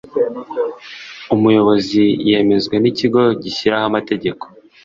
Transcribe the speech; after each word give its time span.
umuyobozi 1.35 2.03
yemezwa 2.29 2.75
n’ikigo 2.79 3.21
gishyiraho 3.41 3.85
amategeko 3.89 4.43